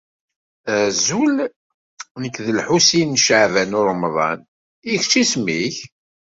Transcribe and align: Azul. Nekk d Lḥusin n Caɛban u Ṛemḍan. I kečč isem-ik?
Azul. 0.77 1.35
Nekk 2.21 2.37
d 2.45 2.47
Lḥusin 2.57 3.09
n 3.17 3.21
Caɛban 3.25 3.77
u 3.79 3.81
Ṛemḍan. 3.89 4.39
I 4.91 4.95
kečč 5.01 5.13
isem-ik? 5.21 5.77